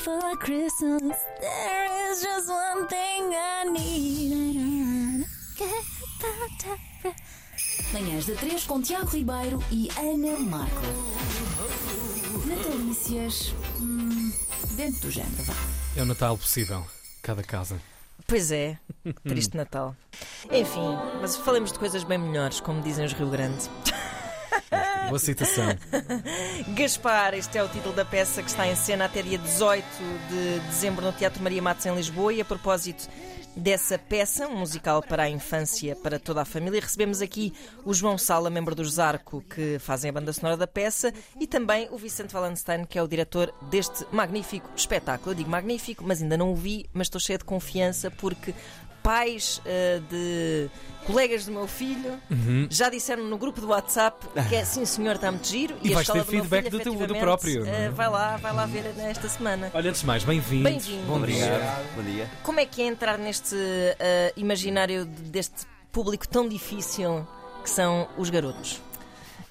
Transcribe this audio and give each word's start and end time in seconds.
for 0.00 0.36
Christmas. 0.38 1.16
There 1.40 2.10
is 2.10 2.22
just 2.22 2.48
one 2.48 2.86
thing 2.88 3.34
I 3.34 3.64
need. 3.70 5.26
Manhãs 7.92 8.26
da 8.26 8.34
3 8.34 8.64
com 8.64 8.80
Tiago 8.80 9.10
Ribeiro 9.10 9.62
e 9.70 9.88
Ana 9.98 10.38
Marco. 10.38 10.86
Natalícias. 12.46 13.52
Hum, 13.78 14.32
dentro 14.76 15.00
do 15.02 15.10
género, 15.10 15.42
vá. 15.42 15.54
É 15.96 16.02
o 16.02 16.06
Natal 16.06 16.38
possível, 16.38 16.86
cada 17.22 17.42
casa. 17.42 17.78
Pois 18.26 18.50
é, 18.52 18.78
triste 19.24 19.56
Natal. 19.56 19.94
Enfim, 20.50 20.96
mas 21.20 21.36
falemos 21.36 21.72
de 21.72 21.78
coisas 21.78 22.04
bem 22.04 22.16
melhores, 22.16 22.60
como 22.60 22.80
dizem 22.80 23.04
os 23.04 23.12
Rio 23.12 23.28
Grande. 23.28 23.68
Boa 25.08 25.18
citação. 25.18 25.64
Gaspar, 26.74 27.34
este 27.34 27.58
é 27.58 27.64
o 27.64 27.68
título 27.68 27.94
da 27.94 28.04
peça 28.04 28.42
que 28.42 28.48
está 28.48 28.68
em 28.68 28.76
cena 28.76 29.06
até 29.06 29.20
dia 29.20 29.38
18 29.38 29.84
de 30.28 30.60
dezembro 30.68 31.04
no 31.04 31.12
Teatro 31.12 31.42
Maria 31.42 31.60
Matos 31.60 31.84
em 31.86 31.94
Lisboa. 31.94 32.32
E 32.32 32.40
a 32.40 32.44
propósito 32.44 33.08
dessa 33.56 33.98
peça, 33.98 34.46
um 34.46 34.58
musical 34.58 35.02
para 35.02 35.24
a 35.24 35.28
infância, 35.28 35.96
para 35.96 36.20
toda 36.20 36.42
a 36.42 36.44
família, 36.44 36.80
recebemos 36.80 37.20
aqui 37.20 37.52
o 37.84 37.92
João 37.92 38.16
Sala, 38.16 38.48
membro 38.48 38.74
do 38.74 38.84
Zarco, 38.84 39.42
que 39.42 39.78
fazem 39.80 40.10
a 40.10 40.12
banda 40.12 40.32
sonora 40.32 40.56
da 40.56 40.66
peça, 40.66 41.12
e 41.38 41.46
também 41.46 41.88
o 41.90 41.98
Vicente 41.98 42.34
Wallenstein, 42.34 42.84
que 42.84 42.98
é 42.98 43.02
o 43.02 43.08
diretor 43.08 43.52
deste 43.68 44.06
magnífico 44.12 44.70
espetáculo. 44.76 45.32
Eu 45.32 45.36
digo 45.36 45.50
magnífico, 45.50 46.04
mas 46.06 46.22
ainda 46.22 46.36
não 46.36 46.52
o 46.52 46.54
vi, 46.54 46.86
mas 46.92 47.06
estou 47.06 47.20
cheia 47.20 47.38
de 47.38 47.44
confiança 47.44 48.10
porque 48.10 48.54
pais 49.02 49.60
uh, 49.64 50.00
de 50.10 50.68
colegas 51.06 51.46
do 51.46 51.52
meu 51.52 51.66
filho 51.66 52.18
Uhum. 52.30 52.66
já 52.70 52.88
disseram 52.90 53.24
no 53.24 53.36
grupo 53.38 53.60
do 53.60 53.68
WhatsApp 53.68 54.26
que 54.48 54.54
é 54.54 54.64
sim 54.64 54.84
senhor, 54.84 55.14
está 55.16 55.30
muito 55.32 55.48
giro. 55.48 55.74
E 55.82 55.90
a 55.90 55.94
vais 55.94 56.06
ter 56.06 56.18
do 56.18 56.24
feedback 56.24 56.64
filho, 56.64 56.78
do 56.78 56.82
teu- 56.82 56.92
do 56.92 56.98
efetivamente, 56.98 57.22
próprio, 57.22 57.62
uh, 57.64 57.92
vai 57.94 58.08
lá, 58.08 58.36
vai 58.36 58.52
lá 58.54 58.66
ver 58.66 58.84
nesta 58.96 59.28
semana. 59.28 59.70
Olha, 59.74 59.88
antes 59.90 60.02
de 60.02 60.06
mais, 60.06 60.22
bem-vindo. 60.24 60.64
Bem-vindo. 60.64 61.02
Bom 61.06 61.20
dia. 61.22 61.44
Obrigado. 61.46 61.94
Bom 61.96 62.02
dia. 62.02 62.30
Como 62.42 62.60
é 62.60 62.66
que 62.66 62.82
é 62.82 62.86
entrar 62.86 63.18
neste 63.18 63.54
uh, 63.54 63.98
imaginário 64.36 65.04
de- 65.06 65.22
deste 65.30 65.66
público 65.90 66.28
tão 66.28 66.48
difícil 66.48 67.26
que 67.64 67.70
são 67.70 68.06
os 68.16 68.30
garotos? 68.30 68.80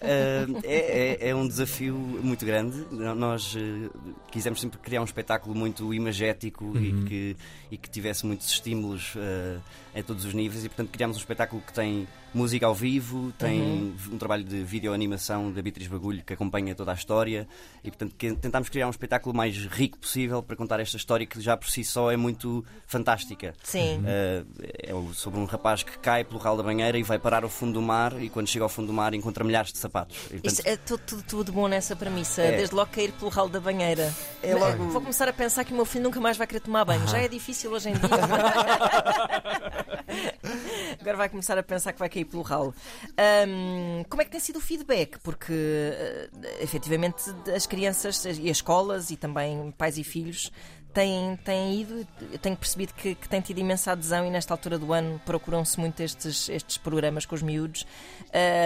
Ah, 0.01 0.47
é, 0.63 1.17
é- 1.25 1.29
é 1.29 1.35
um 1.35 1.47
desafio 1.47 1.93
muito 1.95 2.45
grande. 2.45 2.85
Nós 2.91 3.55
eh, 3.57 3.89
quisemos 4.31 4.59
sempre 4.61 4.79
criar 4.79 5.01
um 5.01 5.05
espetáculo 5.05 5.53
muito 5.55 5.93
imagético 5.93 6.77
e, 6.77 7.03
que, 7.05 7.37
e 7.71 7.77
que 7.77 7.89
tivesse 7.89 8.25
muitos 8.25 8.47
estímulos 8.49 9.13
ah, 9.17 9.59
em 9.93 10.01
todos 10.03 10.23
os 10.25 10.33
níveis 10.33 10.63
e, 10.63 10.69
portanto, 10.69 10.89
criámos 10.89 11.17
um 11.17 11.19
espetáculo 11.19 11.61
que 11.65 11.73
tem 11.73 12.07
música 12.33 12.65
ao 12.65 12.75
vivo, 12.75 13.31
tem 13.37 13.93
um 14.11 14.17
trabalho 14.17 14.43
de 14.43 14.63
videoanimação 14.63 15.51
da 15.51 15.61
Beatriz 15.61 15.87
Bagulho 15.87 16.23
que 16.23 16.33
acompanha 16.33 16.75
toda 16.75 16.91
a 16.91 16.93
história 16.93 17.47
e, 17.83 17.89
portanto, 17.89 18.13
tentámos 18.39 18.69
criar 18.69 18.87
um 18.87 18.91
espetáculo 18.91 19.35
mais 19.35 19.55
rico 19.65 19.97
possível 19.97 20.41
para 20.43 20.55
contar 20.55 20.79
esta 20.79 20.97
história 20.97 21.25
que 21.25 21.39
já 21.41 21.57
por 21.57 21.69
si 21.69 21.83
só 21.83 22.11
é 22.11 22.17
muito 22.17 22.63
fantástica. 22.85 23.53
Sim. 23.63 23.99
Uh, 23.99 24.45
é 24.61 24.93
sobre 25.13 25.39
um 25.39 25.45
rapaz 25.45 25.83
que 25.83 25.97
cai 25.99 26.23
pelo 26.23 26.39
ralo 26.39 26.57
da 26.57 26.63
banheira 26.63 26.97
e 26.97 27.03
vai 27.03 27.17
parar 27.19 27.43
ao 27.43 27.49
fundo 27.49 27.73
do 27.73 27.81
mar 27.81 28.21
e 28.21 28.29
quando 28.29 28.47
chega 28.47 28.63
ao 28.65 28.69
fundo 28.69 28.87
do 28.87 28.93
mar 28.93 29.13
encontra 29.13 29.43
milhares 29.43 29.71
de 29.71 29.77
sapatos. 29.79 30.17
E, 30.31 30.39
portanto, 30.39 30.61
é 30.65 30.77
tudo, 30.77 31.01
tudo, 31.05 31.23
tudo 31.23 31.51
bom 31.51 31.67
nessa 31.67 31.95
premissa, 31.95 32.41
É. 32.41 32.57
desde 32.57 32.75
logo 32.75 32.91
cair 32.91 33.11
pelo 33.13 33.29
ralo 33.31 33.49
da 33.49 33.59
banheira. 33.59 34.13
É 34.43 34.53
logo- 34.55 34.89
Vou 34.89 35.01
começar 35.01 35.27
a 35.27 35.33
pensar 35.33 35.63
que 35.63 35.71
o 35.73 35.75
meu 35.75 35.85
filho 35.85 36.03
nunca 36.03 36.19
mais 36.19 36.37
vai 36.37 36.47
querer 36.47 36.59
tomar 36.61 36.85
banho. 36.85 37.07
Já 37.07 37.19
é 37.19 37.27
difícil 37.27 37.71
hoje 37.71 37.89
em 37.89 37.93
dia. 37.93 38.01
Agora 41.01 41.17
vai 41.17 41.29
começar 41.29 41.57
a 41.57 41.63
pensar 41.63 41.93
que 41.93 41.99
vai 41.99 42.09
cair 42.09 42.25
pelo 42.25 42.41
ralo. 42.43 42.73
Ahm, 43.17 44.03
como 44.09 44.21
é 44.21 44.25
que 44.25 44.31
tem 44.31 44.39
sido 44.39 44.57
o 44.57 44.61
feedback? 44.61 45.17
Porque 45.19 45.53
eh, 45.53 46.29
efetivamente 46.61 47.23
as 47.55 47.65
crianças 47.65 48.25
e 48.25 48.49
as 48.49 48.57
escolas 48.57 49.09
e 49.09 49.15
também 49.15 49.71
pais 49.77 49.97
e 49.97 50.03
filhos 50.03 50.51
têm, 50.93 51.37
têm 51.37 51.81
ido, 51.81 52.07
eu 52.31 52.39
tenho 52.39 52.57
percebido 52.57 52.93
que, 52.93 53.15
que 53.15 53.29
têm 53.29 53.39
tido 53.41 53.59
imensa 53.59 53.91
adesão 53.91 54.25
e 54.25 54.29
nesta 54.29 54.53
altura 54.53 54.77
do 54.77 54.91
ano 54.91 55.21
procuram-se 55.25 55.79
muito 55.79 56.01
estes, 56.01 56.49
estes 56.49 56.77
programas 56.77 57.25
com 57.25 57.35
os 57.35 57.41
miúdos. 57.41 57.85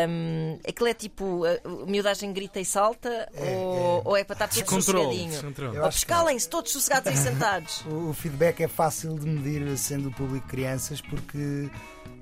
Um, 0.09 0.57
aquilo 0.67 0.87
é 0.89 0.93
tipo, 0.93 1.43
a 1.45 1.83
a 1.83 1.85
miudagem 1.85 2.31
grita 2.33 2.59
e 2.59 2.65
salta 2.65 3.29
ou, 3.37 4.01
ou 4.05 4.17
é 4.17 4.23
para 4.23 4.33
estar 4.33 4.47
tudo 4.47 4.59
Descontrole. 4.63 5.03
sossegadinho? 5.03 5.31
descontrole. 5.31 5.77
Eu 5.77 5.83
Ou 5.83 5.89
pescalem-se 5.89 6.49
todos 6.49 6.71
sossegados 6.71 7.13
e 7.13 7.17
sentados. 7.17 7.81
o 7.85 8.09
o 8.09 8.13
feedback 8.13 8.61
é 8.61 8.67
fácil 8.67 9.17
de 9.19 9.27
medir 9.27 9.77
sendo 9.77 10.09
o 10.09 10.11
público 10.11 10.47
crianças 10.47 11.01
porque 11.01 11.69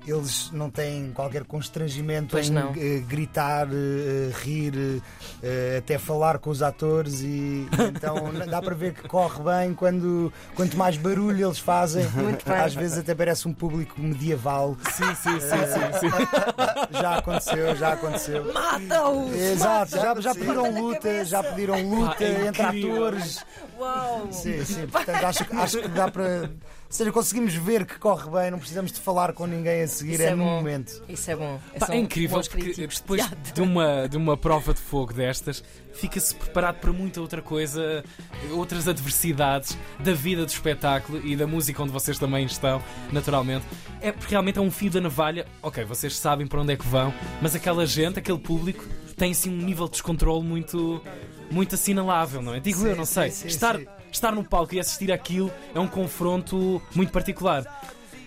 eles 0.06 0.50
não 0.52 0.68
têm 0.70 1.12
qualquer 1.12 1.44
constrangimento 1.44 2.28
Pois 2.32 2.48
em 2.48 2.52
não. 2.52 2.72
eh, 2.76 3.02
gritar, 3.06 3.68
eh, 3.68 4.30
rir, 4.42 5.02
eh, 5.42 5.76
até 5.78 5.98
falar 5.98 6.38
com 6.38 6.50
os 6.50 6.62
atores 6.62 7.20
e 7.22 7.66
então 7.94 8.16
dá 8.48 8.60
para 8.60 8.74
ver 8.74 8.94
que 8.94 9.06
corre 9.08 9.42
bem 9.42 9.74
quando 9.74 10.32
quanto 10.54 10.76
mais 10.76 10.96
barulho 10.96 11.46
eles 11.46 11.58
fazem. 11.58 12.04
Às 12.46 12.74
vezes 12.74 12.98
até 12.98 13.14
parece 13.14 13.46
um 13.48 13.52
público 13.52 14.00
medieval. 14.00 14.76
Sim, 14.92 15.14
sim, 15.14 15.40
sim, 15.40 16.00
sim, 16.00 16.10
sim. 16.10 16.98
Já 17.00 17.18
aconteceu, 17.18 17.76
já 17.76 17.92
aconteceu. 17.92 18.52
Mata-os! 18.52 19.32
Exato, 19.34 19.90
já, 19.92 20.02
já 20.02 20.10
aconteceu. 20.12 20.34
pediram 20.34 20.80
luta, 20.80 21.24
já 21.24 21.42
pediram 21.42 21.88
luta 21.88 22.16
Pá, 22.16 22.24
é 22.24 22.46
entre 22.46 22.62
atores. 22.62 23.44
Uau! 23.78 24.28
Sim, 24.32 24.64
sim, 24.64 24.86
portanto 24.86 25.24
acho, 25.24 25.44
acho 25.56 25.78
que 25.80 25.88
dá 25.88 26.10
para. 26.10 26.50
Ou 26.92 26.96
seja, 26.96 27.10
conseguimos 27.10 27.54
ver 27.54 27.86
que 27.86 27.98
corre 27.98 28.28
bem, 28.28 28.50
não 28.50 28.58
precisamos 28.58 28.92
de 28.92 29.00
falar 29.00 29.32
com 29.32 29.46
ninguém 29.46 29.80
a 29.80 29.88
seguir, 29.88 30.12
Isso 30.12 30.22
é, 30.24 30.26
é 30.26 30.34
no 30.34 30.44
bom. 30.44 30.50
momento. 30.56 31.02
Isso 31.08 31.30
é 31.30 31.34
bom. 31.34 31.58
Pá, 31.78 31.86
São 31.86 31.94
é 31.94 31.98
incrível 31.98 32.38
porque 32.42 32.86
depois 32.86 33.30
de 33.54 33.62
uma, 33.62 34.06
de 34.06 34.18
uma 34.18 34.36
prova 34.36 34.74
de 34.74 34.80
fogo 34.80 35.10
destas, 35.14 35.64
fica-se 35.94 36.34
preparado 36.34 36.80
para 36.80 36.92
muita 36.92 37.18
outra 37.22 37.40
coisa, 37.40 38.04
outras 38.50 38.86
adversidades 38.86 39.74
da 40.00 40.12
vida 40.12 40.44
do 40.44 40.50
espetáculo 40.50 41.26
e 41.26 41.34
da 41.34 41.46
música 41.46 41.82
onde 41.82 41.92
vocês 41.92 42.18
também 42.18 42.44
estão, 42.44 42.82
naturalmente. 43.10 43.64
É 44.02 44.12
porque 44.12 44.32
realmente 44.32 44.58
é 44.58 44.60
um 44.60 44.70
fio 44.70 44.90
da 44.90 45.00
navalha. 45.00 45.46
Ok, 45.62 45.82
vocês 45.84 46.14
sabem 46.14 46.46
para 46.46 46.60
onde 46.60 46.74
é 46.74 46.76
que 46.76 46.86
vão, 46.86 47.10
mas 47.40 47.54
aquela 47.54 47.86
gente, 47.86 48.18
aquele 48.18 48.38
público, 48.38 48.84
tem 49.16 49.32
assim 49.32 49.48
um 49.48 49.64
nível 49.64 49.86
de 49.86 49.92
descontrole 49.92 50.44
muito, 50.44 51.02
muito 51.50 51.74
assinalável, 51.74 52.42
não 52.42 52.54
é? 52.54 52.60
Digo 52.60 52.80
Sim, 52.80 52.88
eu, 52.88 52.96
não 52.96 53.06
sei. 53.06 53.30
sim, 53.30 53.48
estar, 53.48 53.76
sim. 53.76 53.80
estar 53.80 54.01
no 54.32 54.44
palco 54.44 54.74
e 54.74 54.80
assistir 54.80 55.10
aquilo 55.10 55.50
é 55.74 55.80
um 55.80 55.88
confronto 55.88 56.82
muito 56.94 57.12
particular. 57.12 57.64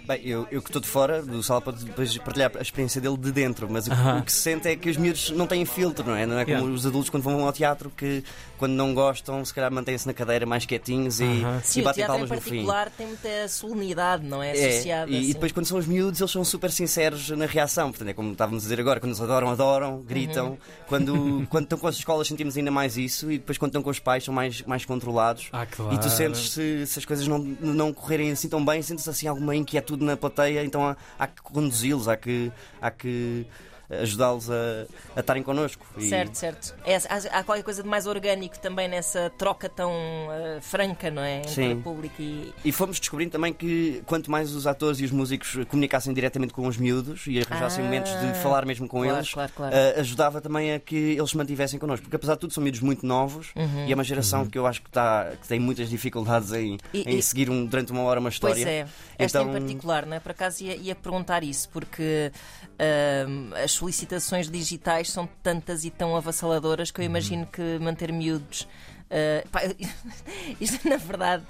Bem, 0.07 0.21
eu, 0.23 0.47
eu 0.51 0.61
que 0.61 0.69
estou 0.69 0.81
de 0.81 0.87
fora 0.87 1.21
do 1.21 1.41
sala 1.41 1.61
para 1.61 1.73
depois 1.73 2.17
partilhar 2.19 2.51
a 2.57 2.61
experiência 2.61 3.01
dele 3.01 3.17
de 3.17 3.31
dentro, 3.31 3.67
mas 3.69 3.87
o, 3.87 3.89
que- 3.89 3.95
Aham. 3.95 4.19
o 4.19 4.23
que 4.23 4.31
se 4.31 4.39
sente 4.41 4.67
é 4.67 4.75
que 4.75 4.89
os 4.89 4.97
miúdos 4.97 5.31
não 5.31 5.47
têm 5.47 5.65
filtro, 5.65 6.05
não 6.05 6.15
é? 6.15 6.25
Não 6.25 6.37
é 6.39 6.43
como 6.45 6.55
Yeah. 6.57 6.73
os 6.73 6.85
adultos 6.85 7.09
quando 7.09 7.23
vão 7.23 7.43
ao 7.45 7.51
teatro 7.51 7.89
que 7.95 8.23
quando 8.57 8.71
não 8.73 8.93
gostam, 8.93 9.43
se 9.43 9.53
calhar 9.53 9.71
mantêm-se 9.71 10.07
na 10.07 10.13
cadeira 10.13 10.45
mais 10.45 10.65
quietinhos 10.65 11.19
e, 11.19 11.23
Aham. 11.23 11.61
Sim, 11.63 11.79
e 11.79 11.81
o 11.81 11.85
batem 11.85 12.05
palmas 12.07 12.29
no 12.29 12.35
fim. 12.41 12.49
particular 12.49 12.89
tem 12.91 13.07
muita 13.07 13.47
solenidade, 13.47 14.23
não 14.25 14.41
é? 14.41 14.57
É, 14.57 14.69
Associada. 14.69 15.11
e, 15.11 15.15
e 15.15 15.17
assim. 15.19 15.33
depois 15.33 15.51
quando 15.51 15.65
são 15.65 15.77
os 15.77 15.87
miúdos 15.87 16.19
eles 16.21 16.31
são 16.31 16.43
super 16.43 16.71
sinceros 16.71 17.29
na 17.31 17.45
reação 17.45 17.89
Portanto 17.89 18.09
é 18.09 18.13
como 18.13 18.31
estávamos 18.31 18.63
a 18.63 18.65
dizer 18.65 18.79
agora 18.79 18.99
Quando 18.99 19.11
eles 19.11 19.21
adoram, 19.21 19.49
adoram, 19.49 20.01
gritam 20.01 20.49
Uhum. 20.51 20.57
quando, 20.87 21.47
quando 21.49 21.63
estão 21.65 21.77
com 21.77 21.87
as 21.87 21.95
escolas 21.95 22.27
sentimos 22.27 22.55
ainda 22.57 22.71
mais 22.71 22.97
isso 22.97 23.31
E 23.31 23.37
depois 23.37 23.57
quando 23.57 23.69
estão 23.71 23.81
com 23.83 23.89
os 23.89 23.99
pais 23.99 24.23
são 24.23 24.33
mais, 24.33 24.61
mais 24.63 24.85
controlados 24.85 25.47
Ah, 25.51 25.65
claro. 25.65 25.93
E 25.95 25.99
tu 25.99 26.09
sentes 26.09 26.51
se, 26.51 26.85
se 26.85 26.99
as 26.99 27.05
coisas 27.05 27.27
não, 27.27 27.37
não 27.39 27.93
correrem 27.93 28.31
assim 28.31 28.47
tão 28.47 28.63
bem 28.63 28.81
Sentes 28.81 29.07
assim 29.07 29.27
alguma 29.27 29.55
inquietude 29.55 29.94
na 30.03 30.17
plateia 30.17 30.63
Então 30.63 30.85
há, 30.85 30.95
há 31.17 31.27
que 31.27 31.41
conduzi-los 31.41 32.07
Há 32.07 32.17
que, 32.17 32.51
há 32.81 32.91
que 32.91 33.45
ajudá-los 33.89 34.49
a, 34.49 34.85
a 35.15 35.19
estarem 35.19 35.43
connosco 35.43 35.85
E- 35.97 36.09
Certo, 36.09 36.35
certo. 36.35 36.75
É, 36.85 36.95
há, 36.95 37.39
há 37.39 37.43
qualquer 37.43 37.63
coisa 37.63 37.83
de 37.83 37.89
mais 37.89 38.07
orgânico 38.07 38.57
também 38.59 38.87
nessa 38.87 39.31
troca 39.37 39.69
tão 39.69 39.91
eh, 40.31 40.59
franca, 40.61 41.09
não 41.11 41.21
é? 41.21 41.37
Entre 41.39 41.51
Sim. 41.51 41.73
o 41.73 41.81
público 41.81 42.21
e. 42.21 42.53
E 42.63 42.71
fomos 42.71 42.99
descobrindo 42.99 43.31
também 43.31 43.53
que 43.53 44.01
quanto 44.05 44.29
mais 44.31 44.53
os 44.53 44.65
atores 44.67 44.99
e 44.99 45.05
os 45.05 45.11
músicos 45.11 45.57
comunicassem 45.67 46.13
diretamente 46.13 46.53
com 46.53 46.67
os 46.67 46.77
miúdos 46.77 47.25
e 47.27 47.39
arranjassem 47.39 47.81
Ah, 47.83 47.85
momentos 47.85 48.11
de 48.19 48.33
falar 48.41 48.65
mesmo 48.65 48.87
com 48.87 49.01
claro, 49.01 49.17
eles, 49.17 49.33
claro, 49.33 49.51
claro. 49.55 49.75
ah, 49.75 49.99
ajudava 49.99 50.41
também 50.41 50.73
a 50.73 50.79
que 50.79 50.95
eles 50.95 51.29
se 51.29 51.37
mantivessem 51.37 51.79
connosco. 51.79 52.03
Porque 52.05 52.15
apesar 52.15 52.33
de 52.35 52.39
tudo 52.39 52.53
são 52.53 52.63
miúdos 52.63 52.81
muito 52.81 53.05
novos 53.05 53.49
Uhum. 53.55 53.85
e 53.87 53.91
é 53.91 53.95
uma 53.95 54.03
geração 54.03 54.45
que 54.45 54.57
eu 54.57 54.65
acho 54.65 54.81
que, 54.81 54.89
tá, 54.89 55.31
que 55.41 55.47
tem 55.47 55.59
muitas 55.59 55.89
dificuldades 55.89 56.51
em, 56.53 56.77
E- 56.93 57.01
em 57.03 57.17
e- 57.17 57.21
seguir 57.21 57.49
um- 57.49 57.65
durante 57.65 57.91
uma 57.91 58.01
hora 58.01 58.19
uma 58.19 58.29
história. 58.29 58.55
Pois 58.55 58.67
é, 58.67 58.85
esta 59.17 59.39
Então- 59.41 59.55
em 59.55 59.59
particular, 59.61 60.05
não 60.05 60.15
é? 60.17 60.19
Por 60.19 60.31
acaso 60.31 60.63
ia, 60.63 60.75
ia 60.75 60.95
perguntar 60.95 61.43
isso, 61.43 61.69
porque 61.69 62.31
ahm, 62.79 63.53
as 63.63 63.74
solicitações 63.75 64.49
digitais 64.49 65.09
são 65.11 65.27
tantas 65.43 65.85
e 65.85 65.89
tão 65.89 66.15
avassaladoras 66.15 66.91
que 66.91 67.01
eu 67.01 67.05
imagino 67.05 67.45
que 67.45 67.77
manter 67.79 68.11
miúdos. 68.11 68.67
ah, 69.11 69.47
pá, 69.51 69.61
isto, 70.59 70.87
na 70.87 70.97
verdade, 70.97 71.43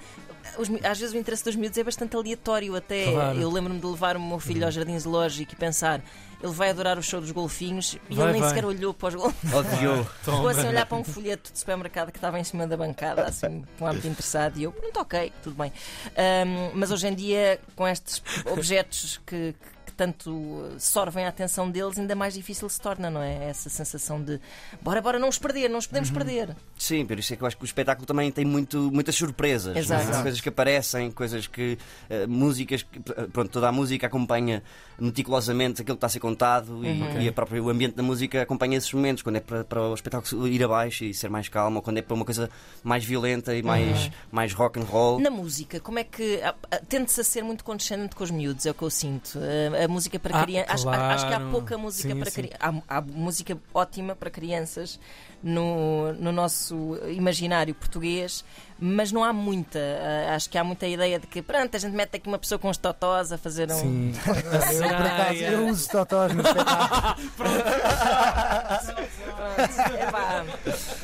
os 0.58 0.68
às 0.84 0.98
vezes 0.98 1.14
o 1.14 1.18
interesse 1.18 1.44
dos 1.44 1.56
miúdos 1.56 1.76
é 1.78 1.84
bastante 1.84 2.14
aleatório 2.16 2.76
até. 2.76 3.10
Claro. 3.12 3.38
Eu 3.38 3.50
lembro-me 3.50 3.80
de 3.80 3.86
levar 3.86 4.16
o 4.16 4.20
meu 4.20 4.38
filho 4.38 4.64
ao 4.64 4.70
jardim 4.70 4.98
zoológico 4.98 5.52
e 5.52 5.56
pensar, 5.56 6.00
ele 6.42 6.52
vai 6.52 6.70
adorar 6.70 6.98
o 6.98 7.02
show 7.02 7.20
dos 7.20 7.30
golfinhos 7.30 7.98
e 8.08 8.14
Vai, 8.14 8.26
ele 8.26 8.32
nem 8.34 8.40
vai. 8.42 8.50
sequer 8.50 8.64
olhou 8.64 8.94
para 8.94 9.08
os 9.08 9.14
golfinhos. 9.14 9.54
Odiou. 9.54 10.04
Ficou 10.04 10.48
assim 10.48 10.66
a 10.66 10.68
olhar 10.68 10.86
para 10.86 10.98
um 10.98 11.04
folheto 11.04 11.52
de 11.52 11.58
supermercado 11.58 12.12
que 12.12 12.18
estava 12.18 12.38
em 12.38 12.44
cima 12.44 12.66
da 12.66 12.76
bancada, 12.76 13.24
assim, 13.24 13.64
com 13.78 13.84
um 13.84 13.88
hábito 13.88 14.06
interessado, 14.06 14.58
e 14.58 14.62
eu, 14.64 14.72
pronto, 14.72 15.00
ok, 15.00 15.32
tudo 15.42 15.56
bem. 15.56 15.72
Ahm, 16.16 16.70
mas 16.74 16.90
hoje 16.90 17.08
em 17.08 17.14
dia, 17.14 17.58
com 17.74 17.86
estes 17.88 18.22
objetos 18.46 19.20
que, 19.26 19.54
que- 19.86 19.92
tanto 19.92 20.68
sorvem 20.78 21.24
a 21.24 21.28
atenção 21.28 21.70
deles, 21.70 21.98
ainda 21.98 22.14
mais 22.14 22.34
difícil 22.34 22.68
se 22.68 22.80
torna, 22.80 23.08
não 23.08 23.22
é? 23.22 23.48
Essa 23.48 23.70
sensação 23.70 24.20
de 24.22 24.38
bora, 24.82 25.00
bora, 25.00 25.18
não 25.18 25.28
os 25.28 25.38
perder, 25.38 25.70
não 25.70 25.78
os 25.78 25.86
podemos 25.86 26.10
perder. 26.10 26.54
Sim, 26.76 27.06
por 27.06 27.18
isso 27.18 27.32
é 27.32 27.36
que 27.36 27.42
eu 27.42 27.46
acho 27.46 27.56
que 27.56 27.62
o 27.62 27.66
espetáculo 27.66 28.06
também 28.06 28.30
tem 28.30 28.44
muito, 28.44 28.90
muitas 28.92 29.14
surpresas. 29.14 29.74
é? 29.76 29.78
Exato. 29.78 30.22
Coisas 30.22 30.40
que 30.40 30.48
aparecem, 30.48 31.10
coisas 31.10 31.46
que. 31.46 31.78
eh, 32.10 32.26
músicas 32.26 32.82
que. 32.82 32.98
eh, 33.16 33.26
Pronto, 33.32 33.50
toda 33.50 33.68
a 33.68 33.72
música 33.72 34.06
acompanha 34.06 34.62
meticulosamente 34.98 35.82
aquilo 35.82 35.96
que 35.96 35.98
está 35.98 36.06
a 36.06 36.10
ser 36.10 36.20
contado 36.20 36.84
e, 36.84 36.88
Uhum. 36.88 37.20
e 37.20 37.28
a 37.28 37.32
própria, 37.32 37.62
o 37.62 37.68
ambiente 37.70 37.94
da 37.94 38.02
música 38.02 38.42
acompanha 38.42 38.76
esses 38.78 38.92
momentos. 38.92 39.22
Quando 39.22 39.36
é 39.36 39.40
para, 39.40 39.64
para 39.64 39.82
o 39.82 39.94
espetáculo 39.94 40.48
ir 40.48 40.62
abaixo 40.64 41.04
e 41.04 41.14
ser 41.14 41.28
mais 41.30 41.48
calmo, 41.48 41.76
ou 41.76 41.82
quando 41.82 41.98
é 41.98 42.02
para 42.02 42.14
uma 42.14 42.24
coisa 42.24 42.50
mais 42.82 43.04
violenta 43.04 43.54
e 43.54 43.62
mais, 43.62 44.10
mais 44.32 44.52
rock 44.52 44.78
and 44.80 44.84
roll. 44.84 45.20
Na 45.20 45.30
música, 45.30 45.78
como 45.80 45.98
é 45.98 46.04
que. 46.04 46.40
Tende-se 46.88 47.20
a 47.20 47.24
ser 47.24 47.42
muito 47.42 47.62
condescendente 47.64 48.14
com 48.16 48.24
os 48.24 48.30
miúdos, 48.30 48.64
é 48.66 48.70
o 48.70 48.74
que 48.74 48.82
eu 48.82 48.90
sinto. 48.90 49.38
A 49.84 49.88
música 49.88 50.18
para 50.18 50.38
Ah, 50.38 50.42
crianças. 50.42 50.70
Acho, 50.86 50.88
acho 50.88 51.26
que 51.26 51.34
há 51.34 51.36
claro. 51.36 51.50
pouca 51.52 51.78
música 51.78 52.08
Sim, 52.14 52.20
para 52.20 52.30
crianças. 52.30 52.58
Há, 52.60 52.96
há 52.96 53.00
música 53.00 53.58
ótima 53.74 54.14
para 54.16 54.30
crianças 54.30 54.98
no, 55.42 56.12
no 56.14 56.32
nosso 56.32 56.98
imaginário 57.08 57.74
português, 57.74 58.44
mas 58.78 59.12
não 59.12 59.22
há 59.24 59.32
muita. 59.32 59.78
Ah, 59.78 60.34
Acho 60.34 60.50
que 60.50 60.58
há 60.58 60.64
muita 60.64 60.86
ideia 60.86 61.18
de 61.20 61.26
que, 61.26 61.40
pronto, 61.42 61.74
a 61.76 61.78
gente 61.78 61.94
mete 61.94 62.16
aqui 62.16 62.28
uma 62.28 62.38
pessoa 62.38 62.58
com 62.58 62.68
os 62.68 62.76
totós 62.76 63.32
a 63.32 63.38
fazer 63.38 63.70
um. 63.70 63.74
Sim. 63.78 64.12
Eu, 64.26 64.88
por 64.88 65.06
acaso, 65.06 65.34
eu 65.38 65.66
uso 65.68 65.88
totós 65.90 66.32
no 66.32 66.42
espetáculo. 66.42 67.16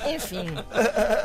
Enfim. 0.06 0.46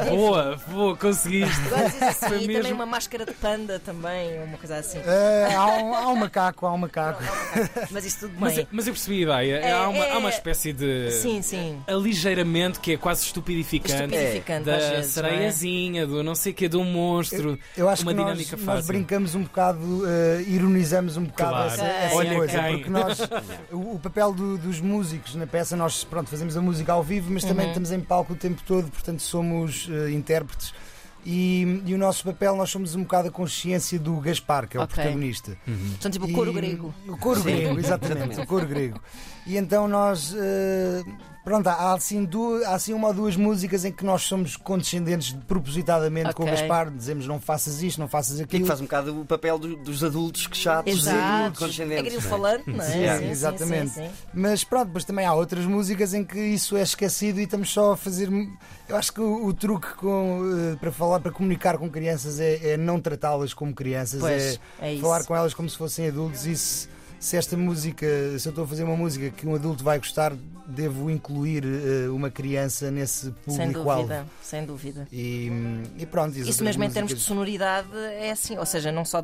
Boa, 0.10 0.58
boa, 0.68 0.96
conseguiste. 0.98 1.60
Assim, 1.74 2.28
Foi 2.28 2.38
e 2.38 2.42
também 2.42 2.48
mesmo- 2.58 2.76
uma 2.76 2.86
máscara 2.86 3.26
de 3.26 3.34
panda 3.34 3.80
também, 3.80 4.42
uma 4.44 4.58
coisa 4.58 4.78
assim. 4.78 5.00
Eh, 5.06 5.54
há, 5.56 5.66
um, 5.68 5.96
há 5.96 6.08
um 6.10 6.16
macaco, 6.16 6.66
há 6.66 6.74
um 6.74 6.78
macaco. 6.78 7.22
Mas 7.92 8.06
isso 8.06 8.20
tudo 8.22 8.34
Mas, 8.38 8.56
bem. 8.56 8.68
mas 8.72 8.88
eu 8.88 8.94
percebi 8.94 9.18
a 9.20 9.40
ideia. 9.42 9.56
É, 9.58 9.72
há, 9.72 9.88
uma, 9.90 10.06
é- 10.06 10.12
há 10.14 10.18
uma 10.18 10.30
espécie 10.30 10.74
de. 10.74 11.12
Sim, 11.12 11.42
sim. 11.42 11.82
Aligeiramento 11.88 12.80
que 12.80 12.94
é 12.94 12.98
quase 12.98 13.24
estupidificante. 13.24 13.94
Estupidificante 14.16 14.66
Da 14.66 14.78
vezes, 14.78 14.92
não 14.92 15.00
é? 15.00 15.04
sereiazinha, 15.04 16.06
do 16.08 16.24
não 16.24 16.36
sei 16.36 16.52
o 16.52 16.56
que, 16.56 16.68
do 16.68 16.84
monstro. 16.84 17.58
Eu 17.76 17.88
acho 17.90 18.04
uma 18.04 18.12
que 18.14 18.18
nós, 18.18 18.26
dinâmica 18.28 18.58
nós 18.58 18.66
fácil. 18.66 18.88
brincamos 18.88 19.36
um 19.36 19.44
bocado, 19.44 20.04
eh, 20.08 20.44
ironizamos 20.48 21.18
um 21.18 21.24
bocado 21.24 21.52
Claro. 21.52 21.72
essa, 21.74 21.84
essa 21.86 22.16
Olha 22.16 22.36
coisa, 22.36 22.62
quem. 22.64 22.76
porque 22.78 22.90
nós, 22.90 23.20
o, 23.72 23.96
o 23.96 24.00
papel 24.00 24.34
do- 24.34 24.58
dos 24.58 24.80
músicos 24.82 25.36
na 25.36 25.48
peça, 25.48 25.76
nós 25.76 26.04
pronto, 26.04 26.30
fazemos 26.30 26.56
a 26.58 26.62
música 26.62 26.94
ao 26.94 27.04
vivo, 27.04 27.32
mas 27.32 27.44
também 27.44 27.66
Uhum. 27.66 27.72
estamos 27.72 27.92
em 27.92 28.00
palco 28.00 28.34
o 28.34 28.36
tempo 28.36 28.62
todo, 28.66 28.90
portanto 28.92 29.22
somos 29.22 29.88
eh, 29.92 30.12
intérpretes. 30.12 30.74
E, 31.26 31.82
e 31.86 31.94
o 31.94 31.98
nosso 31.98 32.24
papel, 32.24 32.56
nós 32.56 32.70
somos 32.70 32.96
um 32.96 33.02
bocado 33.04 33.28
a 33.28 33.32
consciência 33.32 34.00
do 34.00 34.16
Gaspar, 34.22 34.68
que 34.68 34.78
é 34.78 34.80
o 34.80 34.84
Ok. 34.84 34.96
protagonista. 34.96 35.58
São 36.00 36.10
tipo 36.10 36.26
E- 36.28 36.32
coro 36.34 36.54
grego. 36.54 36.94
O 37.08 37.18
Sim, 37.42 37.44
grego, 37.44 37.80
exatamente, 37.80 38.40
o 38.40 38.46
coro 38.48 38.66
grego. 38.66 39.00
E 39.46 39.58
então 39.58 39.88
nós. 39.88 40.34
eh, 40.38 41.04
pronto, 41.48 41.68
há 41.68 41.94
assim, 41.94 42.26
du- 42.26 42.62
há 42.66 42.76
assim 42.76 42.94
uma 42.94 43.08
ou 43.08 43.14
duas 43.14 43.36
músicas 43.36 43.86
em 43.86 43.92
que 43.92 44.04
nós 44.04 44.24
somos 44.24 44.58
condescendentes 44.58 45.32
propositadamente 45.48 46.34
com 46.34 46.44
o. 46.44 46.46
Gaspar, 46.46 46.92
dizemos 46.92 47.26
não 47.28 47.40
faças 47.40 47.82
isto, 47.82 48.00
não 48.00 48.08
faças 48.08 48.40
aquilo. 48.40 48.64
que 48.64 48.68
faz 48.68 48.82
um 48.82 48.84
bocado 48.84 49.22
o 49.22 49.26
papel 49.26 49.58
do- 49.58 49.76
dos 49.78 50.04
adultos 50.04 50.46
que 50.48 50.58
chatos 50.58 50.94
Exato. 50.94 51.18
e 51.18 51.48
É 51.48 51.52
condescendentes. 51.60 52.16
é? 52.16 52.22
falante, 52.22 52.70
não 52.70 52.84
é? 52.84 52.88
Sim, 52.88 52.92
Sim, 52.92 53.18
sim, 53.26 53.30
exatamente. 53.32 53.90
sim, 53.94 54.02
sim. 54.08 54.10
Mas 54.34 54.64
pronto, 54.64 54.88
depois 54.88 55.06
também 55.06 55.26
há 55.26 55.34
outras 55.34 55.66
músicas 55.66 56.14
em 56.14 56.24
que 56.24 56.40
isso 56.40 56.76
é 56.76 56.82
esquecido 56.82 57.40
e 57.40 57.44
estamos 57.44 57.70
só 57.72 57.94
a 57.94 57.98
fazer. 57.98 58.30
Eu 58.90 58.96
acho 58.96 59.14
que 59.14 59.22
o, 59.22 59.46
o 59.46 59.54
truque 59.54 59.94
com, 59.96 60.42
eh, 60.74 60.76
para 60.78 60.92
falar, 60.92 61.20
para 61.20 61.32
comunicar 61.32 61.78
com 61.78 61.90
crianças 61.90 62.40
é, 62.40 62.72
é 62.72 62.78
não 62.78 63.00
tratá-las 63.00 63.54
como 63.54 63.74
crianças, 63.74 64.20
Pois, 64.20 64.60
é, 64.82 64.88
é 64.88 64.94
isso. 64.94 65.02
falar 65.02 65.24
com 65.26 65.36
elas 65.36 65.54
como 65.54 65.70
se 65.70 65.78
fossem 65.78 66.08
adultos. 66.08 66.46
E 66.46 66.56
se, 67.20 67.38
esta 67.38 67.58
música, 67.58 68.06
se 68.38 68.48
eu 68.48 68.52
estou 68.52 68.64
a 68.64 68.68
fazer 68.68 68.84
uma 68.84 68.96
música 68.96 69.30
que 69.30 69.48
um 69.48 69.56
adulto 69.56 69.84
vai 69.84 69.98
gostar, 69.98 70.34
devo 70.68 71.10
incluir 71.10 71.64
eh, 71.66 72.10
uma 72.10 72.30
criança 72.30 72.92
nesse 72.92 73.34
Sem 73.48 73.68
público-alvo. 73.68 74.02
dúvida, 74.04 74.28
sem 74.42 74.66
dúvida. 74.66 75.08
E, 75.12 75.50
e 75.98 76.06
pronto, 76.06 76.38
Isso 76.38 76.64
mesmo 76.64 76.84
em 76.84 76.90
termos 76.90 77.14
de 77.14 77.20
sonoridade 77.20 77.90
é 77.96 78.32
assim, 78.32 78.58
ou 78.58 78.66
seja, 78.66 78.92
não 78.92 79.06
só. 79.06 79.24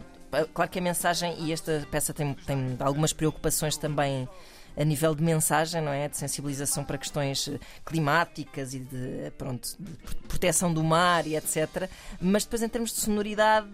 Claro 0.53 0.71
que 0.71 0.79
a 0.79 0.81
mensagem, 0.81 1.35
e 1.39 1.51
esta 1.51 1.85
peça 1.91 2.11
tem, 2.13 2.33
tem 2.33 2.75
algumas 2.79 3.13
preocupações 3.13 3.77
também 3.77 4.27
a 4.75 4.83
nível 4.83 5.13
de 5.13 5.21
mensagem, 5.21 5.79
não 5.81 5.91
é? 5.91 6.07
De 6.09 6.17
sensibilização 6.17 6.83
para 6.83 6.97
questões 6.97 7.47
eh, 7.47 7.59
climáticas 7.85 8.73
e 8.73 8.79
de, 8.79 9.31
pronto, 9.37 9.69
de 9.79 10.15
proteção 10.27 10.73
do 10.73 10.83
mar 10.83 11.27
e 11.27 11.35
etc. 11.35 11.87
Mas 12.19 12.43
depois, 12.45 12.63
em 12.63 12.69
termos 12.69 12.91
de 12.91 12.99
sonoridade. 13.01 13.69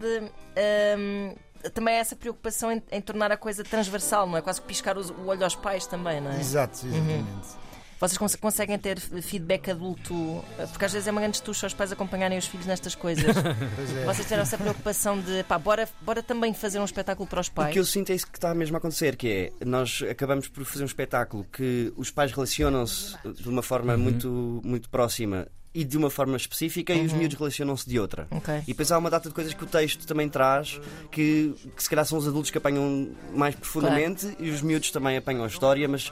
hum, 0.97 1.35
também 1.73 1.95
há 1.95 1.99
essa 1.99 2.15
preocupação 2.15 2.71
em, 2.71 2.81
em 2.91 3.01
tornar 3.01 3.31
a 3.31 3.37
coisa 3.37 3.63
transversal, 3.63 4.27
não 4.27 4.37
é? 4.37 4.41
Quase 4.41 4.61
que 4.61 4.67
piscar 4.67 4.97
os- 4.97 5.09
o 5.09 5.25
olho 5.27 5.43
aos 5.43 5.55
pais 5.55 5.85
também, 5.87 6.21
não 6.21 6.31
é? 6.31 6.39
Exato, 6.39 6.85
exatamente. 6.87 7.59
Vocês 7.99 8.17
cons- 8.17 8.35
conseguem 8.37 8.79
ter 8.79 8.97
feedback 8.97 9.71
adulto? 9.71 10.41
Porque 10.71 10.85
às 10.85 10.93
vezes 10.93 11.05
é 11.05 11.11
uma 11.11 11.19
grande 11.19 11.35
estucha 11.35 11.67
os 11.67 11.73
pais 11.73 11.91
acompanharem 11.91 12.37
os 12.37 12.45
filhos 12.47 12.65
nestas 12.65 12.95
coisas. 12.95 13.25
Pois 13.75 13.93
é. 13.97 14.05
Vocês 14.05 14.25
tiveram 14.25 14.43
essa 14.43 14.57
preocupação 14.57 15.19
de 15.19 15.43
pá, 15.43 15.57
bora, 15.59 15.85
bora 16.01 16.23
também 16.23 16.53
fazer 16.53 16.79
um 16.79 16.85
espetáculo 16.85 17.27
para 17.27 17.41
os 17.41 17.47
O 17.47 17.51
pais. 17.51 17.73
que 17.73 17.79
eu 17.79 17.83
sinto 17.83 18.11
é 18.11 18.15
isso 18.15 18.25
que 18.25 18.37
está 18.37 18.53
mesmo 18.55 18.77
a 18.77 18.79
acontecer, 18.79 19.17
que 19.17 19.51
é 19.59 19.65
nós 19.65 20.01
acabamos 20.09 20.47
por 20.47 20.63
fazer 20.63 20.83
um 20.83 20.87
espetáculo 20.87 21.43
que 21.51 21.91
os 21.97 22.09
pais 22.09 22.31
relacionam-se 22.31 23.17
de 23.35 23.49
uma 23.49 23.61
forma 23.61 23.97
muito, 23.97 24.61
muito 24.63 24.89
próxima 24.89 25.45
e 25.73 25.83
de 25.83 25.97
uma 25.97 26.09
forma 26.09 26.35
específica 26.35 26.93
e 26.93 27.05
os 27.05 27.13
miúdos 27.13 27.37
relacionam-se 27.37 27.87
de 27.87 27.99
outra. 27.99 28.27
Ok. 28.31 28.53
E 28.63 28.67
depois 28.67 28.91
há 28.91 28.97
uma 28.97 29.09
data 29.09 29.29
de 29.29 29.35
coisas 29.35 29.53
que 29.53 29.63
o 29.63 29.67
texto 29.67 30.05
também 30.07 30.27
traz 30.27 30.79
que, 31.11 31.53
que 31.75 31.83
se 31.83 31.89
calhar 31.89 32.05
são 32.05 32.17
os 32.17 32.27
adultos 32.27 32.49
que 32.49 32.57
apanham 32.57 33.09
mais 33.33 33.55
profundamente 33.55 34.35
e 34.39 34.49
os 34.49 34.61
miúdos 34.61 34.89
também 34.91 35.17
apanham 35.17 35.43
a 35.43 35.47
história, 35.47 35.87
mas 35.87 36.11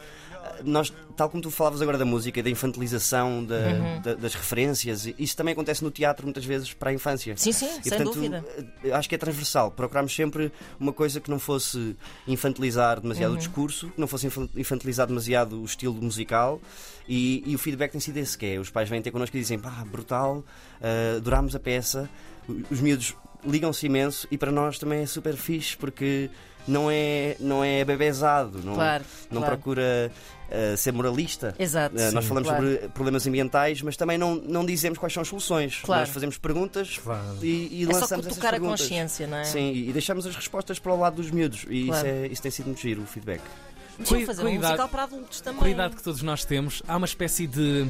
nós, 0.63 0.93
tal 1.15 1.29
como 1.29 1.41
tu 1.41 1.49
falavas 1.51 1.81
agora 1.81 1.97
da 1.97 2.05
música, 2.05 2.41
da 2.43 2.49
infantilização 2.49 3.43
da- 3.45 3.55
Uhum. 3.55 4.01
da- 4.01 4.13
das 4.15 4.33
referências, 4.35 5.07
isso 5.17 5.35
também 5.35 5.51
acontece 5.53 5.83
no 5.83 5.91
teatro 5.91 6.25
muitas 6.25 6.45
vezes 6.45 6.73
para 6.73 6.89
a 6.89 6.93
infância. 6.93 7.35
Sim, 7.37 7.51
sim, 7.51 7.65
E, 7.65 7.69
sem 7.89 7.97
portanto, 7.97 8.13
dúvida. 8.13 8.45
eh, 8.83 8.91
Acho 8.91 9.07
que 9.09 9.15
é 9.15 9.17
transversal. 9.17 9.71
Procurámos 9.71 10.13
sempre 10.15 10.51
uma 10.79 10.91
coisa 10.93 11.19
que 11.19 11.29
não 11.29 11.39
fosse 11.39 11.95
infantilizar 12.27 12.99
demasiado 13.01 13.31
Uhum. 13.31 13.35
o 13.35 13.39
discurso, 13.39 13.89
que 13.89 13.99
não 13.99 14.07
fosse 14.07 14.27
infan- 14.27 14.49
infantilizar 14.55 15.07
demasiado 15.07 15.61
o 15.61 15.65
estilo 15.65 15.93
musical. 15.95 16.61
E, 17.07 17.41
e 17.45 17.55
o 17.55 17.57
feedback 17.59 17.91
tem 17.91 18.01
sido 18.01 18.17
esse 18.17 18.37
que 18.37 18.45
é. 18.45 18.59
Os 18.59 18.69
pais 18.69 18.89
vêm 18.89 19.01
ter 19.01 19.11
connosco 19.11 19.35
e 19.35 19.39
dizem, 19.39 19.57
pá, 19.57 19.69
brutal, 19.89 20.37
uh, 20.81 21.17
adorámos 21.17 21.55
a 21.55 21.59
peça. 21.59 22.09
Os 22.69 22.79
miúdos 22.81 23.15
ligam-se 23.45 23.85
imenso 23.85 24.27
e 24.31 24.37
para 24.37 24.51
nós 24.51 24.77
também 24.77 25.01
é 25.01 25.05
super 25.05 25.35
fixe 25.35 25.77
porque 25.77 26.29
não 26.67 26.89
é, 26.91 27.35
não 27.39 27.63
é 27.63 27.83
bebezado, 27.85 28.59
não, 28.63 28.73
Claro, 28.75 29.03
não 29.31 29.41
claro. 29.41 29.55
procura 29.55 30.11
uh, 30.49 30.77
ser 30.77 30.91
moralista. 30.91 31.55
Exato. 31.57 31.95
Uh, 31.95 32.11
nós 32.11 32.23
sim, 32.23 32.27
falamos 32.29 32.49
claro. 32.49 32.63
sobre 32.71 32.87
problemas 32.89 33.25
ambientais, 33.27 33.81
mas 33.81 33.95
também 33.95 34.17
não, 34.17 34.35
não 34.35 34.65
dizemos 34.65 34.97
quais 34.99 35.13
são 35.13 35.21
as 35.21 35.27
soluções. 35.27 35.79
Claro. 35.83 36.01
Nós 36.01 36.09
fazemos 36.09 36.37
perguntas 36.37 36.99
Claro. 37.03 37.37
e, 37.41 37.81
e 37.81 37.83
É 37.83 37.93
só 37.93 37.99
lançamos 38.01 38.25
essas 38.25 38.37
tocar 38.37 38.49
a 38.49 38.51
perguntas. 38.53 38.81
consciência, 38.81 39.27
não 39.27 39.37
é? 39.37 39.43
Sim, 39.45 39.71
e 39.73 39.91
deixamos 39.93 40.25
as 40.25 40.35
respostas 40.35 40.77
para 40.79 40.93
o 40.93 40.99
lado 40.99 41.15
dos 41.15 41.31
miúdos. 41.31 41.65
E 41.69 41.85
Claro. 41.85 42.07
isso, 42.07 42.15
é, 42.15 42.27
isso 42.27 42.41
tem 42.41 42.51
sido 42.51 42.65
muito 42.65 42.81
giro, 42.81 43.01
o 43.01 43.05
feedback. 43.05 43.41
Com- 44.07 44.25
fazer 44.25 44.43
a 44.43 44.45
um 44.45 44.53
musical 44.53 44.89
para 44.89 45.03
adultos 45.03 45.41
também. 45.41 45.59
Com 45.59 45.65
a 45.65 45.69
idade 45.69 45.95
que 45.95 46.03
todos 46.03 46.21
nós 46.21 46.45
temos, 46.45 46.83
há 46.87 46.95
uma 46.97 47.07
espécie 47.07 47.47
de, 47.47 47.85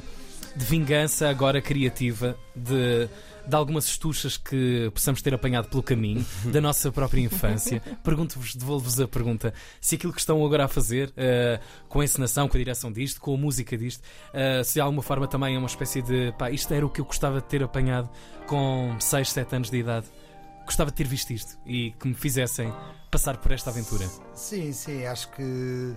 de 0.55 0.65
vingança 0.65 1.27
agora 1.29 1.62
criativa 1.62 2.38
de, 2.55 3.10
de 3.48 3.56
algumas 3.56 3.86
estuchas 3.86 4.38
que 4.38 4.92
possamos 4.94 5.22
ter 5.22 5.34
apanhado 5.34 5.70
pelo 5.70 5.82
caminho 5.82 6.25
da 6.51 6.60
nossa 6.60 6.92
própria 6.92 7.22
infância. 7.22 7.82
Pergunto-vos, 8.04 8.56
devolvo-vos 8.56 9.00
a 9.00 9.08
pergunta: 9.08 9.54
se 9.80 9.96
aquilo 9.96 10.13
que 10.13 10.20
estão 10.20 10.44
agora 10.46 10.66
a 10.66 10.68
fazer, 10.68 11.13
eh, 11.16 11.60
com 11.88 12.01
a 12.01 12.04
encenação, 12.04 12.48
com 12.48 12.58
a 12.58 12.60
direção 12.60 12.92
disto, 12.92 13.22
com 13.22 13.34
a 13.34 13.38
música 13.38 13.77
disto, 13.77 14.04
eh, 14.34 14.63
se 14.63 14.75
de 14.75 14.82
alguma 14.82 15.01
forma 15.01 15.27
também 15.27 15.56
é 15.56 15.58
uma 15.58 15.68
espécie 15.68 16.01
de 16.01 16.34
pá, 16.38 16.51
isto 16.51 16.74
era 16.74 16.86
o 16.86 16.89
que 16.89 17.01
eu 17.01 17.06
gostava 17.06 17.39
de 17.39 17.48
ter 17.48 17.63
apanhado 17.63 18.10
com 18.46 18.96
6, 19.00 19.32
7 19.32 19.56
anos 19.56 19.70
de 19.70 19.77
idade. 19.77 20.08
Gostava 20.66 20.92
de 20.92 20.98
ter 20.98 21.08
visto 21.08 21.32
isto 21.32 21.58
e 21.66 21.92
que 21.92 22.08
me 22.08 22.13
fizessem 22.13 22.74
passar 23.10 23.38
por 23.38 23.54
esta 23.54 23.70
aventura. 23.70 24.06
Sim, 24.36 24.74
sim, 24.74 25.06
acho 25.06 25.32
que 25.32 25.96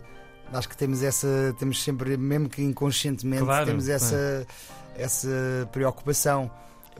acho 0.53 0.69
que 0.69 0.77
temos 0.77 1.03
essa, 1.03 1.55
temos 1.59 1.83
sempre, 1.83 2.17
mesmo 2.17 2.49
que 2.49 2.63
inconscientemente, 2.63 3.45
Claro, 3.45 3.67
temos 3.67 3.89
essa, 3.89 4.47
essa 4.97 5.69
preocupação. 5.73 6.51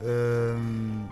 Hum, 0.03 1.07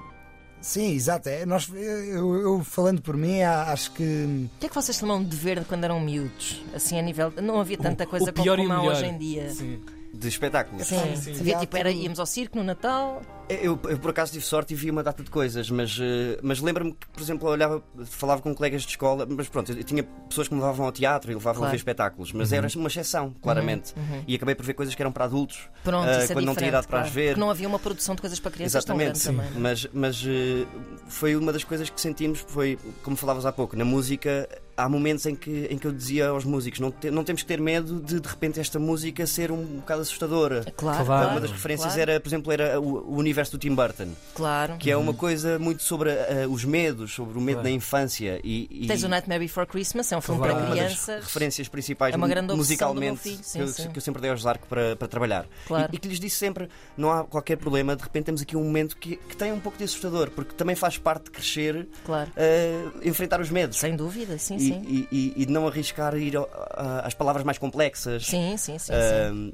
sim, 0.62 0.94
exato. 0.94 1.30
É, 1.30 1.46
nós, 1.46 1.70
eu, 1.74 2.36
eu 2.36 2.64
falando 2.64 3.02
por 3.02 3.16
mim, 3.16 3.42
acho 3.42 3.92
que 3.94 4.50
O 4.56 4.60
que 4.60 4.66
é 4.66 4.70
que 4.70 4.76
vocês 4.76 4.98
chamam 4.98 5.24
de 5.24 5.36
ver 5.36 5.64
quando 5.66 5.84
eram 5.84 6.00
miúdos? 6.00 6.64
Assim, 6.74 7.00
a 7.00 7.02
nível. 7.02 7.34
Não 7.42 7.60
havia 7.60 7.78
tanta 7.78 8.06
coisa 8.06 8.30
o 8.30 8.34
pior 8.34 8.58
como 8.58 8.70
e 8.70 8.72
o 8.72 8.74
há 8.74 8.84
hoje 8.84 9.06
em 9.06 9.18
dia. 9.18 9.50
Sim. 9.50 9.82
De 10.14 10.28
espetáculos. 10.28 10.88
Sim, 10.88 11.16
sim. 11.16 11.32
havia 11.40 11.60
tipo, 11.60 11.78
era, 11.78 11.92
íamos 11.92 12.20
ao 12.20 12.26
circo 12.26 12.58
no 12.58 12.64
Natal, 12.64 13.22
Eu, 13.50 13.80
eu, 13.90 13.98
por 13.98 14.12
acaso 14.12 14.32
tive 14.32 14.46
sorte 14.46 14.74
e 14.74 14.78
vi 14.78 14.92
uma 14.92 15.02
data 15.02 15.24
de 15.24 15.30
coisas, 15.32 15.72
mas, 15.72 15.98
eh, 16.00 16.38
mas 16.44 16.60
lembro-me 16.62 16.92
que, 16.94 17.08
por 17.10 17.20
exemplo, 17.20 17.48
eu 17.48 17.52
olhava, 17.54 17.84
falava 18.06 18.44
com 18.44 18.54
colegas 18.54 18.84
de 18.84 18.90
escola, 18.90 19.26
mas 19.28 19.50
pronto, 19.50 19.72
eu 19.72 19.84
tinha 19.84 20.04
pessoas 20.04 20.48
que 20.48 20.54
me 20.54 20.60
levavam 20.62 20.86
ao 20.86 20.92
teatro 20.92 21.32
e 21.32 21.34
levavam 21.34 21.58
a 21.58 21.66
Claro. 21.66 21.72
ver 21.72 21.78
espetáculos, 21.78 22.32
mas 22.32 22.54
era 22.54 22.68
uma 22.76 22.88
exceção, 22.88 23.34
claramente. 23.42 23.96
E 24.28 24.36
acabei 24.36 24.54
por 24.54 24.64
ver 24.66 24.74
coisas 24.76 24.94
que 24.94 25.02
eram 25.02 25.12
para 25.12 25.26
adultos 25.26 25.62
Pronto, 25.84 26.08
eh, 26.08 26.20
isso 26.24 26.32
é 26.32 26.36
quando 26.36 26.46
não 26.46 26.56
tinha 26.56 26.70
idade 26.70 26.86
para 26.88 26.98
claro. 27.00 27.08
as 27.08 27.14
ver. 27.14 27.28
Porque 27.30 27.40
não 27.40 27.50
havia 27.50 27.68
uma 27.68 27.80
produção 27.80 28.14
de 28.14 28.22
coisas 28.22 28.40
para 28.40 28.52
crianças 28.52 28.84
Exatamente, 28.84 29.20
tão 29.24 29.34
grande 29.36 29.48
também. 29.50 29.58
é? 29.58 29.60
mas, 29.60 29.88
mas 29.94 30.24
eh, 30.28 30.68
foi 31.08 31.36
uma 31.36 31.52
das 31.52 31.64
coisas 31.64 31.90
que 31.90 32.00
sentimos, 32.00 32.46
foi, 32.48 32.78
como 33.02 33.16
falavas 33.18 33.48
há 33.48 33.52
pouco, 33.52 33.76
na 33.76 33.84
música 33.86 34.48
há 34.78 34.88
momentos 34.88 35.26
em 35.26 35.36
que, 35.36 35.68
em 35.70 35.78
que 35.78 35.86
eu 35.88 35.92
dizia 35.92 36.30
aos 36.30 36.46
músicos, 36.46 36.80
não, 36.80 36.90
te- 36.90 37.12
não 37.12 37.24
temos 37.26 37.42
que 37.42 37.48
ter 37.48 37.60
medo 37.60 38.00
de 38.00 38.20
de 38.20 38.28
repente 38.30 38.60
esta 38.62 38.80
música 38.80 39.26
ser 39.28 39.52
um 39.52 39.62
bocado 39.78 40.02
assustadora. 40.04 40.62
Claro, 40.78 41.00
Claro. 41.00 41.06
claro, 41.06 41.30
uma 41.32 41.42
das 41.42 41.52
referências 41.52 41.94
claro, 41.96 42.12
era, 42.12 42.20
por 42.22 42.30
exemplo, 42.30 42.52
era 42.54 42.80
o, 42.80 43.12
o 43.12 43.16
universo 43.18 43.39
do 43.48 43.58
Tim 43.58 43.74
Burton, 43.74 44.10
Claro. 44.34 44.76
que 44.78 44.92
é 44.92 44.98
uma 44.98 45.14
coisa 45.14 45.58
muito 45.58 45.82
sobre 45.84 46.10
eh, 46.10 46.46
os 46.50 46.66
medos, 46.66 47.14
sobre 47.14 47.38
o 47.38 47.42
medo 47.42 47.58
Claro. 47.58 47.64
da 47.70 47.72
infância 47.72 48.42
e, 48.44 48.68
e 48.70 48.88
Tens 48.88 49.04
o 49.04 49.08
Nightmare 49.08 49.40
Before 49.40 49.66
Christmas, 49.68 50.12
é 50.12 50.18
um 50.18 50.22
filme 50.22 50.40
Claro. 50.42 50.56
para 50.56 50.64
uma 50.66 50.76
das 50.76 50.84
crianças. 50.86 51.24
referências 51.24 51.68
principais 51.70 52.14
É 52.14 52.18
uma 52.18 52.28
grande 52.28 52.54
musicalmente 52.54 53.20
filho, 53.22 53.40
sim, 53.44 53.60
que, 53.60 53.64
eu, 53.64 53.68
sim. 53.70 53.90
que 53.92 53.98
eu 53.98 54.02
sempre 54.02 54.22
dei 54.22 54.32
aos 54.32 54.46
arcos 54.46 54.68
para, 54.68 54.96
para 54.96 55.08
trabalhar. 55.08 55.46
Claro. 55.68 55.90
E, 55.92 55.96
e 55.96 56.00
que 56.00 56.08
lhes 56.08 56.20
disse 56.20 56.36
sempre: 56.38 56.68
não 56.98 57.12
há 57.12 57.24
qualquer 57.24 57.56
problema, 57.58 57.96
de 57.96 58.04
repente 58.04 58.26
temos 58.26 58.42
aqui 58.42 58.58
um 58.58 58.64
momento 58.64 58.98
que, 58.98 59.16
que 59.16 59.38
tem 59.38 59.52
um 59.54 59.60
pouco 59.60 59.78
de 59.78 59.84
assustador, 59.84 60.30
porque 60.32 60.54
também 60.56 60.76
faz 60.76 60.98
parte 60.98 61.26
de 61.26 61.32
crescer, 61.32 61.88
Claro. 62.06 62.30
eh, 62.36 62.84
enfrentar 63.04 63.40
os 63.40 63.50
medos. 63.50 63.78
Sem 63.78 63.96
dúvida, 63.96 64.38
sim, 64.38 64.56
E, 64.56 64.60
sim. 64.60 65.08
e- 65.12 65.46
de 65.46 65.52
não 65.52 65.68
arriscar 65.68 66.16
ir 66.18 66.36
ao- 66.36 66.50
a- 66.72 67.02
às 67.08 67.14
palavras 67.14 67.44
mais 67.46 67.58
complexas. 67.58 68.26
Sim, 68.26 68.56
sim, 68.58 68.78
sim. 68.80 68.94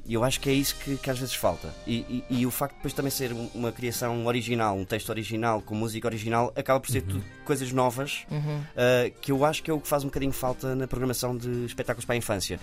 E 0.04 0.14
eu 0.14 0.22
acho 0.24 0.40
que 0.40 0.48
é 0.50 0.52
isso 0.52 0.74
que, 0.76 0.96
que 0.96 1.10
às 1.10 1.18
vezes 1.18 1.34
falta. 1.34 1.68
E, 1.86 2.22
e- 2.30 2.40
e 2.40 2.46
o 2.46 2.50
facto 2.50 2.72
de 2.72 2.78
depois 2.78 2.92
também 2.94 3.10
ser 3.10 3.32
um- 3.32 3.48
uma 3.54 3.72
criação 3.76 4.26
original, 4.26 4.76
um 4.76 4.84
texto 4.84 5.10
original, 5.10 5.60
com 5.60 5.74
música 5.74 6.08
original, 6.08 6.52
acaba 6.56 6.80
por 6.80 6.90
ser 6.90 7.02
tudo 7.02 7.22
coisas 7.44 7.70
novas 7.72 8.24
Uhum. 8.30 8.60
ah, 8.76 9.10
que 9.20 9.30
eu 9.30 9.44
acho 9.44 9.62
que 9.62 9.70
é 9.70 9.74
o 9.74 9.80
que 9.80 9.86
faz 9.86 10.02
um 10.02 10.06
bocadinho 10.06 10.32
falta 10.32 10.74
na 10.74 10.88
programação 10.88 11.36
de 11.36 11.64
espetáculos 11.66 12.04
para 12.04 12.14
a 12.14 12.16
infância. 12.18 12.58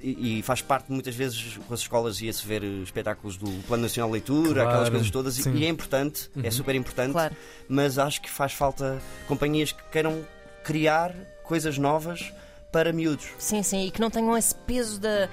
E, 0.00 0.38
e 0.40 0.42
faz 0.42 0.60
parte 0.60 0.90
muitas 0.90 1.14
vezes 1.14 1.58
com 1.66 1.72
as 1.72 1.80
escolas 1.80 2.20
ia-se 2.20 2.44
ver 2.46 2.62
espetáculos 2.82 3.36
do 3.36 3.48
Plano 3.68 3.84
Nacional 3.84 4.08
de 4.08 4.12
Leitura, 4.14 4.54
Claro, 4.62 4.68
aquelas 4.68 4.88
coisas 4.90 5.10
todas, 5.10 5.38
e- 5.38 5.42
sim. 5.44 5.54
e 5.54 5.64
é 5.64 5.68
importante, 5.68 6.28
é 6.42 6.50
super 6.50 6.74
importante, 6.74 7.12
Claro. 7.12 7.34
mas 7.68 7.98
acho 7.98 8.20
que 8.20 8.28
faz 8.28 8.52
falta 8.52 9.00
companhias 9.28 9.72
que 9.72 9.82
queiram 9.92 10.24
criar 10.64 11.14
coisas 11.44 11.78
novas 11.78 12.32
para 12.72 12.92
miúdos. 12.92 13.26
Sim, 13.38 13.62
sim, 13.62 13.86
e 13.86 13.90
que 13.90 14.00
não 14.00 14.10
tenham 14.10 14.36
esse 14.36 14.54
peso 14.54 15.00
da. 15.00 15.28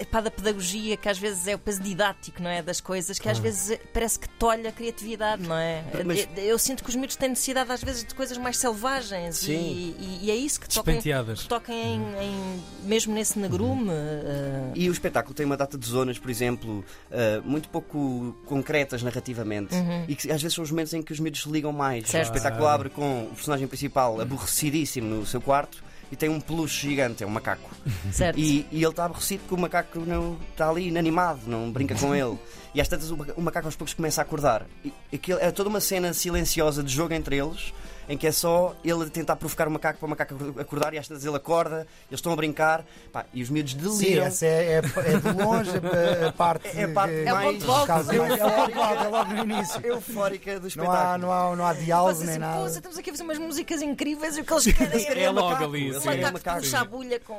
Epá, 0.00 0.20
da 0.20 0.30
pedagogia, 0.30 0.96
que 0.96 1.08
às 1.08 1.18
vezes 1.18 1.46
é 1.46 1.54
o 1.54 1.58
peso 1.58 1.82
didático, 1.82 2.42
não 2.42 2.50
é? 2.50 2.62
Das 2.62 2.80
coisas, 2.80 3.18
que 3.18 3.28
às 3.28 3.38
vezes 3.38 3.78
parece 3.92 4.18
que 4.18 4.28
tolha 4.28 4.70
a 4.70 4.72
criatividade, 4.72 5.42
não 5.42 5.56
é? 5.56 5.84
Mas- 6.04 6.26
Eu, 6.36 6.42
eu 6.44 6.58
sinto 6.58 6.82
que 6.82 6.90
os 6.90 6.96
miúdos 6.96 7.16
têm 7.16 7.28
necessidade, 7.30 7.70
às 7.70 7.82
vezes, 7.82 8.04
de 8.04 8.14
coisas 8.14 8.36
mais 8.38 8.56
selvagens 8.56 9.42
e, 9.42 9.52
e- 9.52 10.18
e 10.22 10.30
é 10.30 10.34
isso 10.36 10.60
que 10.60 10.68
toquem, 10.68 10.94
que 11.42 11.48
toquem 11.48 11.76
em, 11.96 12.00
em- 12.24 12.62
mesmo 12.84 13.14
nesse 13.14 13.38
negrume. 13.38 13.90
eh, 13.90 14.72
E 14.74 14.88
o 14.88 14.92
espetáculo 14.92 15.34
tem 15.34 15.44
uma 15.46 15.56
data 15.56 15.76
de 15.78 15.86
zonas, 15.86 16.18
por 16.18 16.30
exemplo, 16.30 16.84
ah, 17.10 17.40
muito 17.44 17.68
pouco 17.68 18.36
concretas 18.46 19.02
narrativamente, 19.02 19.74
e 20.08 20.14
que 20.14 20.30
às 20.32 20.40
vezes 20.42 20.54
são 20.54 20.64
os 20.64 20.70
momentos 20.70 20.92
em 20.94 21.02
que 21.02 21.12
os 21.12 21.20
miúdos 21.20 21.42
se 21.42 21.48
ligam 21.50 21.72
mais. 21.72 22.08
Certo. 22.08 22.32
O 22.32 22.36
espetáculo 22.36 22.66
abre 22.66 22.88
com 22.90 23.24
o 23.24 23.34
personagem 23.34 23.66
principal 23.68 24.20
aborrecidíssimo 24.20 25.06
no 25.16 25.26
seu 25.26 25.40
quarto 25.40 25.82
e 26.10 26.16
tem 26.16 26.28
um 26.28 26.40
peluche 26.40 26.88
gigante, 26.88 27.22
é 27.22 27.26
um 27.26 27.30
macaco. 27.30 27.70
certo? 28.12 28.38
E, 28.38 28.66
e 28.70 28.76
ele 28.82 28.86
está 28.88 29.04
aborrecido 29.04 29.40
porque 29.40 29.54
o 29.54 29.58
macaco 29.58 30.00
não 30.00 30.36
está 30.50 30.68
ali 30.68 30.88
inanimado, 30.88 31.40
não 31.46 31.70
brinca 31.70 31.94
com 31.94 32.14
ele. 32.14 32.38
E 32.74 32.80
às 32.80 32.88
tantas 32.88 33.10
o 33.10 33.16
maca- 33.16 33.34
o 33.36 33.40
macaco 33.42 33.66
aos 33.68 33.76
poucos 33.76 33.94
começa 33.94 34.20
a 34.20 34.24
acordar. 34.24 34.66
E 34.84 34.92
aquilo 35.12 35.38
é 35.40 35.50
toda 35.50 35.68
uma 35.68 35.80
cena 35.80 36.12
silenciosa 36.12 36.82
de 36.82 36.92
jogo 36.92 37.14
entre 37.14 37.36
eles, 37.38 37.72
em 38.10 38.18
que 38.18 38.26
é 38.26 38.32
só 38.32 38.74
ele 38.84 39.08
tentar 39.08 39.36
provocar 39.36 39.66
o 39.68 39.70
macaco 39.70 39.98
para 40.00 40.06
o 40.06 40.10
macaco 40.10 40.34
acordar 40.60 40.92
e 40.92 40.98
às 40.98 41.06
tantas 41.08 41.24
ele 41.24 41.36
acorda, 41.36 41.86
eles 42.10 42.18
estão 42.18 42.32
a 42.32 42.36
brincar 42.36 42.84
pá, 43.12 43.24
e 43.32 43.42
os 43.42 43.48
miúdos 43.48 43.72
Sim, 43.72 43.78
deliram. 43.78 44.26
essa 44.26 44.44
é, 44.44 44.74
é, 44.74 44.76
é 44.78 45.16
de 45.16 45.42
longe 45.42 45.70
a, 45.70 46.28
a 46.28 46.32
parte. 46.32 46.68
É 46.76 46.84
a 46.84 46.88
parte 46.88 47.12
que- 47.14 47.20
É 47.20 47.32
mais 47.32 47.46
É 47.46 47.50
o 47.62 47.66
ponto 47.66 47.70
alto, 47.72 49.02
é 49.04 49.08
logo 49.08 49.32
no 49.34 49.42
início. 49.44 49.86
eufórica 49.86 50.54
do 50.56 50.60
Não 50.62 50.68
espetáculo. 50.68 50.98
há, 50.98 51.18
não 51.18 51.32
há, 51.32 51.56
não 51.56 51.64
há 51.66 51.72
diálogo 51.72 52.14
Vocês, 52.16 52.28
nem 52.28 52.40
pô, 52.40 52.46
nada. 52.46 52.68
estamos 52.68 52.98
aqui 52.98 53.10
a 53.10 53.12
fazer 53.12 53.22
umas 53.22 53.38
músicas 53.38 53.80
incríveis 53.80 54.36
e 54.36 54.40
o 54.40 54.44
que 54.44 54.52
eles 54.52 54.64
querem 55.06 55.22
É 55.22 55.26
é 55.26 55.30
logo 55.30 55.48
macaco, 55.50 55.64
ali, 55.64 55.94
sim. 55.94 56.00
querem 56.00 56.20
macaco 56.22 56.32
macaco. 56.38 56.60
puxar 56.62 56.80
a 56.80 56.84
bulha 56.84 57.20
com. 57.20 57.38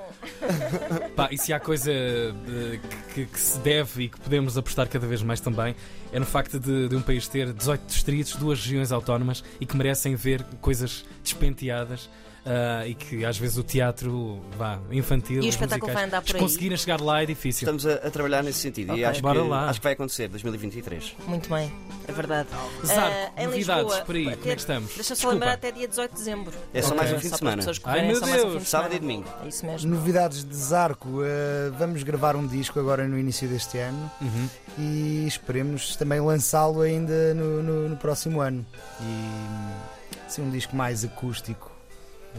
Pá, 1.15 1.27
e 1.31 1.37
se 1.37 1.51
há 1.53 1.59
coisa 1.59 1.91
de- 1.91 2.79
que, 3.13 3.25
que 3.25 3.39
se 3.39 3.59
deve 3.59 4.03
e 4.03 4.09
que 4.09 4.19
podemos 4.19 4.57
apostar 4.57 4.87
cada 4.87 5.05
vez 5.05 5.21
mais 5.21 5.39
também, 5.41 5.75
é 6.13 6.19
no 6.19 6.25
facto 6.25 6.59
de, 6.59 6.87
de 6.89 6.95
um 6.95 7.01
país 7.01 7.27
ter 7.27 7.51
18 7.53 7.85
distritos, 7.87 8.35
duas 8.35 8.59
regiões 8.59 8.91
autónomas 8.91 9.43
e 9.59 9.65
que 9.65 9.75
merecem 9.75 10.15
ver 10.15 10.43
coisas 10.61 11.03
despenteadas. 11.23 12.09
ah, 12.43 12.87
e 12.87 12.95
que 12.95 13.23
às 13.23 13.37
vezes 13.37 13.55
o 13.59 13.63
teatro 13.63 14.41
vá, 14.57 14.79
infantil 14.91 15.43
E 15.43 15.45
o 15.45 15.49
espetáculo 15.49 15.91
musicais, 15.91 15.93
vai 15.93 16.03
andar 16.05 16.21
por 16.23 16.29
se 16.31 16.35
aí? 16.35 16.41
conseguirem 16.41 16.75
chegar 16.75 16.99
lá 16.99 17.21
é 17.21 17.25
difícil. 17.27 17.65
Estamos 17.67 17.85
a, 17.85 18.07
a 18.07 18.09
trabalhar 18.09 18.41
nesse 18.43 18.57
sentido 18.57 18.89
Ok. 18.93 18.99
e 18.99 19.05
acho 19.05 19.21
que, 19.21 19.27
acho 19.27 19.79
que 19.79 19.83
vai 19.83 19.93
acontecer 19.93 20.27
2023. 20.27 21.15
Muito 21.27 21.47
bem, 21.47 21.71
é 22.07 22.11
verdade. 22.11 22.49
Zarco, 22.83 23.15
em 23.37 23.45
novidades 23.45 23.83
Lisboa, 23.83 24.05
por 24.05 24.15
aí, 24.15 24.25
vai 24.25 24.35
como 24.37 24.51
é 24.51 24.55
que 24.55 24.59
estamos? 24.61 24.95
Deixa-me 24.95 25.33
lembrar 25.33 25.51
até 25.53 25.71
dia 25.71 25.87
18 25.87 26.11
de 26.13 26.17
dezembro. 26.17 26.53
É 26.73 26.81
só 26.81 26.87
Ok. 26.87 26.97
mais 26.97 27.13
um 27.13 27.19
fim 27.19 27.29
de 27.29 27.37
semana. 27.37 27.63
Ai, 27.83 28.07
meu 28.07 28.19
Deus. 28.21 28.67
Sábado 28.67 28.95
e 28.95 28.99
domingo. 28.99 29.29
É 29.43 29.47
isso 29.47 29.63
mesmo. 29.63 29.91
Novidades 29.91 30.43
de 30.43 30.55
Zarco, 30.55 31.21
eh, 31.23 31.69
vamos 31.77 32.01
gravar 32.01 32.35
um 32.35 32.47
disco 32.47 32.79
agora 32.79 33.07
no 33.07 33.19
início 33.19 33.47
deste 33.47 33.77
ano 33.77 34.11
Uhum. 34.19 34.49
e 34.79 35.25
esperemos 35.27 35.95
também 35.95 36.19
lançá-lo 36.19 36.81
ainda 36.81 37.35
no, 37.35 37.61
no- 37.61 37.89
no 37.89 37.97
próximo 37.97 38.41
ano. 38.41 38.65
E 38.99 40.00
ser 40.33 40.41
um 40.41 40.49
disco 40.49 40.75
mais 40.75 41.03
acústico. 41.03 41.71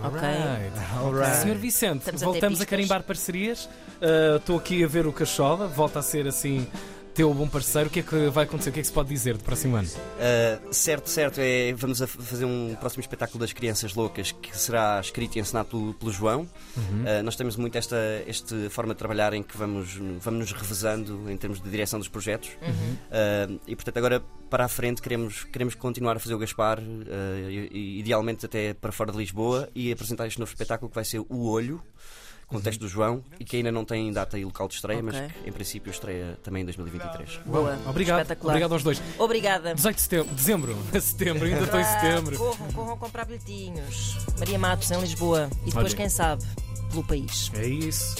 Ok. 0.02 0.20
Alright. 0.98 1.36
Senhor 1.42 1.56
Vicente, 1.58 1.98
Estamos 1.98 2.22
a 2.22 2.24
ter 2.26 2.30
voltamos 2.32 2.58
a 2.58 2.64
pistas. 2.64 2.66
carimbar 2.68 3.02
parcerias. 3.02 3.68
Ah, 4.00 4.36
Estou 4.36 4.56
aqui 4.58 4.82
a 4.82 4.86
ver 4.86 5.06
o 5.06 5.12
Cachola, 5.12 5.66
volta 5.68 5.98
a 5.98 6.02
ser 6.02 6.26
assim 6.26 6.66
teu 7.14 7.32
bom 7.32 7.46
parceiro. 7.46 7.88
O 7.88 7.92
que 7.92 8.00
é 8.00 8.02
que 8.02 8.28
vai 8.30 8.44
acontecer? 8.44 8.70
O 8.70 8.72
que 8.72 8.80
é 8.80 8.82
que 8.82 8.86
se 8.86 8.92
pode 8.92 9.08
dizer 9.08 9.36
do 9.36 9.44
próximo 9.44 9.76
ano? 9.76 9.88
Uh, 9.88 10.72
certo, 10.74 11.08
certo, 11.08 11.38
é, 11.40 11.72
vamos 11.74 12.00
fazer 12.00 12.44
um 12.44 12.74
próximo 12.76 13.00
espetáculo 13.00 13.40
das 13.40 13.52
Crianças 13.52 13.94
Loucas 13.94 14.32
que 14.32 14.56
será 14.56 15.00
escrito 15.00 15.36
e 15.36 15.40
ensinado 15.40 15.68
pelo, 15.68 15.94
pelo 15.94 16.10
João. 16.10 16.42
Uh, 16.42 17.22
nós 17.24 17.36
temos 17.36 17.56
muito 17.56 17.76
esta, 17.76 17.96
esta 18.26 18.70
forma 18.70 18.94
de 18.94 18.98
trabalhar 18.98 19.32
em 19.34 19.42
que 19.42 19.56
vamos, 19.56 19.94
vamos 20.20 20.50
nos 20.50 20.52
revezando 20.52 21.30
em 21.30 21.36
termos 21.36 21.60
de 21.60 21.68
direção 21.68 21.98
dos 21.98 22.08
projetos. 22.08 22.48
Uh, 22.48 23.60
e 23.66 23.76
portanto, 23.76 23.96
agora 23.98 24.22
para 24.48 24.64
a 24.64 24.68
frente 24.68 25.00
queremos, 25.00 25.44
queremos 25.44 25.74
continuar 25.74 26.16
a 26.16 26.18
fazer 26.18 26.34
o 26.34 26.38
Gaspar, 26.38 26.78
idealmente 27.72 28.44
até 28.44 28.74
para 28.74 28.92
fora 28.92 29.10
de 29.10 29.16
Lisboa, 29.16 29.70
e 29.74 29.90
apresentar 29.90 30.26
este 30.26 30.38
novo 30.38 30.52
espetáculo 30.52 30.90
que 30.90 30.94
vai 30.94 31.04
ser 31.06 31.20
O 31.20 31.48
Olho. 31.48 31.82
Com 32.52 32.58
o 32.58 32.60
texto 32.60 32.80
do 32.80 32.88
João 32.88 33.24
e 33.40 33.44
que 33.44 33.56
ainda 33.56 33.72
não 33.72 33.84
tem 33.84 34.12
data 34.12 34.38
e 34.38 34.44
local 34.44 34.68
de 34.68 34.74
estreia, 34.74 35.00
Ok. 35.02 35.10
mas 35.20 35.32
que 35.32 35.48
em 35.48 35.52
princípio 35.52 35.90
estreia 35.90 36.38
também 36.42 36.62
em 36.62 36.66
2023. 36.66 37.40
Boa. 37.46 37.78
Obrigado. 37.86 38.18
Espetacular. 38.20 38.52
Obrigado 38.52 38.72
aos 38.72 38.82
dois. 38.82 39.02
Obrigada. 39.18 39.74
18 39.74 39.96
de 39.96 40.02
setembro, 40.02 40.34
dezembro, 40.34 40.76
setembro, 41.00 41.44
ainda 41.46 41.62
estou 41.64 41.80
em 41.80 41.84
setembro. 41.84 42.36
Corram, 42.38 42.72
corram 42.72 42.96
comprar 42.98 43.24
bilhetinhos. 43.24 44.16
Maria 44.38 44.58
Matos, 44.58 44.90
em 44.90 45.00
Lisboa. 45.00 45.48
E 45.62 45.66
depois, 45.66 45.86
Olha. 45.86 45.96
quem 45.96 46.08
sabe, 46.08 46.44
pelo 46.90 47.02
país. 47.04 47.50
É 47.54 47.66
isso. 47.66 48.14